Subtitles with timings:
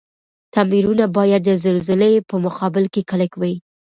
[0.53, 3.53] تعميرونه باید د زلزلي په مقابل کي کلک وی.